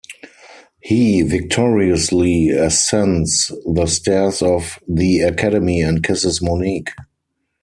He 0.79 1.21
victoriously 1.21 2.49
ascends 2.49 3.51
the 3.71 3.85
stairs 3.85 4.41
of 4.41 4.79
the 4.87 5.19
Academy 5.19 5.79
and 5.79 6.01
kisses 6.03 6.41
Monique. 6.41 6.89